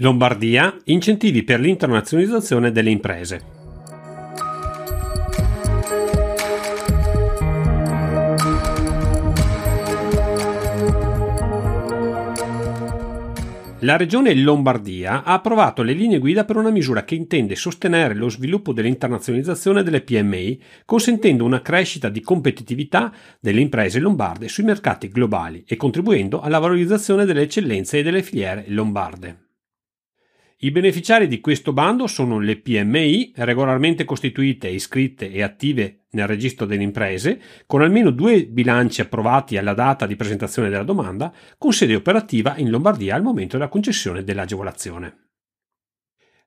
[0.00, 3.56] Lombardia, incentivi per l'internazionalizzazione delle imprese.
[13.80, 18.28] La regione Lombardia ha approvato le linee guida per una misura che intende sostenere lo
[18.28, 25.64] sviluppo dell'internazionalizzazione delle PMI, consentendo una crescita di competitività delle imprese lombarde sui mercati globali
[25.66, 29.46] e contribuendo alla valorizzazione delle eccellenze e delle filiere lombarde.
[30.60, 36.66] I beneficiari di questo bando sono le PMI, regolarmente costituite, iscritte e attive nel registro
[36.66, 41.94] delle imprese, con almeno due bilanci approvati alla data di presentazione della domanda, con sede
[41.94, 45.27] operativa in Lombardia al momento della concessione dell'agevolazione.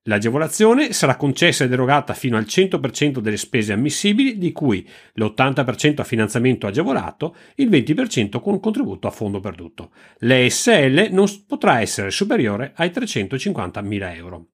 [0.05, 6.03] L'agevolazione sarà concessa ed erogata fino al 100% delle spese ammissibili, di cui l'80% a
[6.03, 9.91] finanziamento agevolato, il 20% con contributo a fondo perduto.
[10.19, 14.47] L'ESL non potrà essere superiore ai 350.000 euro.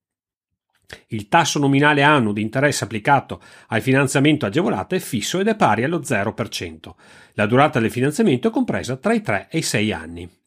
[1.08, 5.82] Il tasso nominale annuo di interesse applicato al finanziamento agevolato è fisso ed è pari
[5.82, 6.94] allo 0%.
[7.34, 10.37] La durata del finanziamento è compresa tra i 3 e i 6 anni.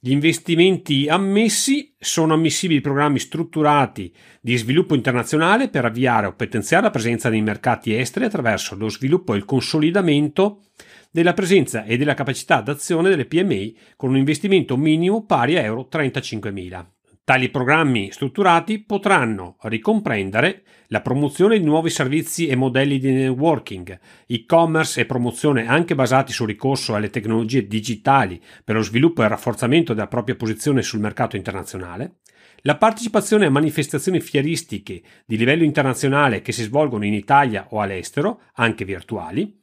[0.00, 6.90] Gli investimenti ammessi sono ammissibili programmi strutturati di sviluppo internazionale per avviare o potenziare la
[6.90, 10.66] presenza nei mercati esteri attraverso lo sviluppo e il consolidamento
[11.10, 15.88] della presenza e della capacità d'azione delle PMI con un investimento minimo pari a euro
[15.90, 16.97] 35.000.
[17.28, 25.02] Tali programmi strutturati potranno ricomprendere la promozione di nuovi servizi e modelli di networking, e-commerce
[25.02, 29.92] e promozione anche basati sul ricorso alle tecnologie digitali per lo sviluppo e il rafforzamento
[29.92, 32.20] della propria posizione sul mercato internazionale,
[32.62, 38.40] la partecipazione a manifestazioni fieristiche di livello internazionale che si svolgono in Italia o all'estero,
[38.54, 39.54] anche virtuali,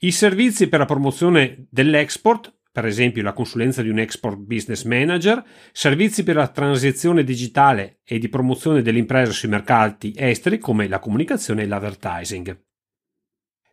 [0.00, 5.42] i servizi per la promozione dell'export per esempio la consulenza di un export business manager,
[5.72, 11.62] servizi per la transizione digitale e di promozione dell'impresa sui mercati esteri come la comunicazione
[11.62, 12.64] e l'advertising.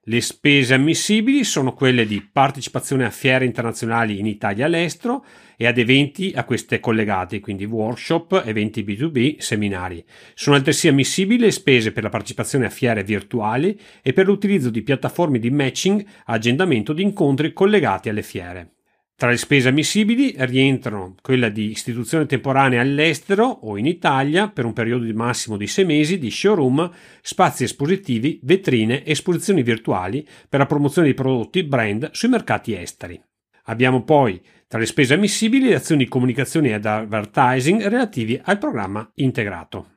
[0.05, 5.25] Le spese ammissibili sono quelle di partecipazione a fiere internazionali in Italia e all'estero
[5.57, 10.01] e ad eventi a queste collegati, quindi workshop, eventi B2B, seminari.
[10.33, 14.81] Sono altresì ammissibili le spese per la partecipazione a fiere virtuali e per l'utilizzo di
[14.81, 18.72] piattaforme di matching, agendamento di incontri collegati alle fiere.
[19.15, 24.73] Tra le spese ammissibili rientrano quella di istituzione temporanea all'estero o in Italia per un
[24.73, 26.91] periodo di massimo di sei mesi di showroom,
[27.21, 33.21] spazi espositivi, vetrine esposizioni virtuali per la promozione di prodotti brand sui mercati esteri.
[33.65, 39.09] Abbiamo poi tra le spese ammissibili le azioni di comunicazione ed advertising relativi al programma
[39.15, 39.92] integrato.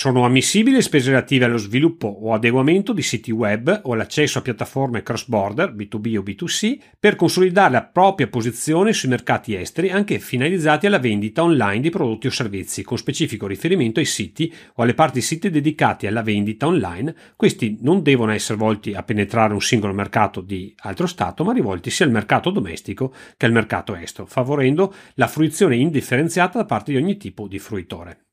[0.00, 5.02] Sono ammissibili spese relative allo sviluppo o adeguamento di siti web o l'accesso a piattaforme
[5.02, 11.00] cross-border, B2B o B2C, per consolidare la propria posizione sui mercati esteri, anche finalizzati alla
[11.00, 15.50] vendita online di prodotti o servizi, con specifico riferimento ai siti o alle parti siti
[15.50, 17.12] dedicati alla vendita online.
[17.34, 21.90] Questi non devono essere volti a penetrare un singolo mercato di altro Stato, ma rivolti
[21.90, 26.98] sia al mercato domestico che al mercato estero, favorendo la fruizione indifferenziata da parte di
[26.98, 28.27] ogni tipo di fruitore.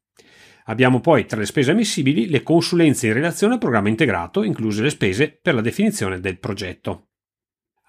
[0.68, 4.90] Abbiamo poi tra le spese ammissibili le consulenze in relazione al programma integrato, incluse le
[4.90, 7.10] spese per la definizione del progetto.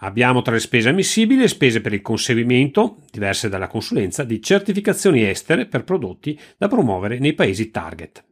[0.00, 5.26] Abbiamo tra le spese ammissibili le spese per il conseguimento, diverse dalla consulenza, di certificazioni
[5.26, 8.22] estere per prodotti da promuovere nei paesi target.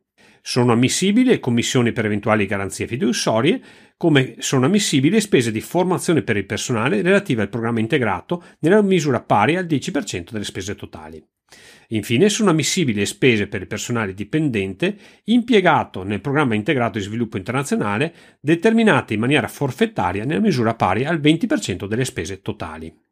[0.43, 3.63] Sono ammissibili commissioni per eventuali garanzie fiduciarie,
[3.97, 8.83] come sono ammissibili le spese di formazione per il personale relative al programma integrato nella
[8.83, 11.25] misura pari al 10% delle spese totali.
[11.89, 17.37] Infine sono ammissibili le spese per il personale dipendente impiegato nel programma integrato di sviluppo
[17.37, 23.04] internazionale determinate in maniera forfettaria nella misura pari al 20% delle spese totali.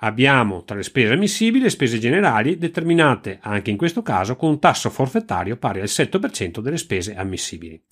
[0.00, 4.58] Abbiamo tra le spese ammissibili le spese generali determinate anche in questo caso con un
[4.58, 7.82] tasso forfettario pari al 7% delle spese ammissibili.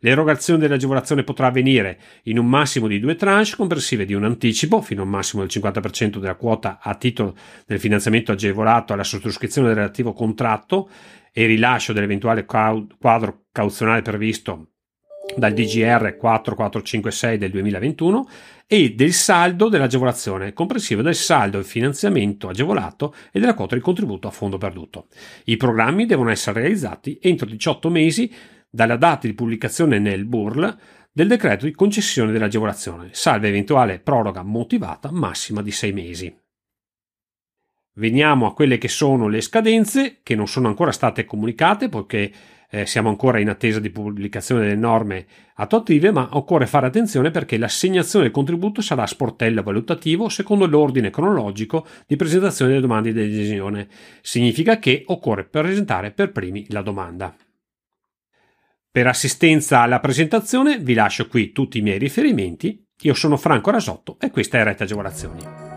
[0.00, 5.02] L'erogazione dell'agevolazione potrà avvenire in un massimo di due tranche comprensive di un anticipo fino
[5.02, 9.76] a un massimo del 50% della quota a titolo del finanziamento agevolato alla sottoscrizione del
[9.76, 10.90] relativo contratto
[11.32, 14.71] e rilascio dell'eventuale quadro cauzionale previsto
[15.36, 18.28] dal DGR 4456 del 2021
[18.66, 24.28] e del saldo dell'agevolazione, comprensivo del saldo del finanziamento agevolato e della quota di contributo
[24.28, 25.06] a fondo perduto.
[25.44, 28.32] I programmi devono essere realizzati entro 18 mesi
[28.70, 30.78] dalla data di pubblicazione nel BURL
[31.12, 36.36] del decreto di concessione dell'agevolazione, salvo eventuale proroga motivata massima di 6 mesi.
[37.96, 42.32] Veniamo a quelle che sono le scadenze che non sono ancora state comunicate poiché
[42.74, 45.26] eh, siamo ancora in attesa di pubblicazione delle norme
[45.56, 51.10] attuative, ma occorre fare attenzione perché l'assegnazione del contributo sarà a sportello valutativo secondo l'ordine
[51.10, 53.88] cronologico di presentazione delle domande di adesione.
[54.22, 57.36] Significa che occorre presentare per primi la domanda.
[58.90, 62.82] Per assistenza alla presentazione vi lascio qui tutti i miei riferimenti.
[63.02, 65.72] Io sono Franco Rasotto e questa è Rete Agevolazioni.